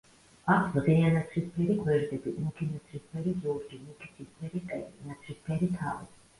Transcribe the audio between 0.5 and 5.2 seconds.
აქვს ღია ნაცრისფერი გვერდები, მუქი ნაცრისფერი ზურგი, მუქი ცისფერი ყელი,